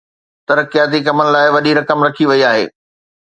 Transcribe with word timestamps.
ترقياتي 0.49 0.99
ڪمن 1.07 1.27
لاءِ 1.33 1.47
وڏي 1.55 1.71
رقم 1.79 1.99
رکي 2.07 2.25
وئي 2.29 2.41
آهي 2.51 2.65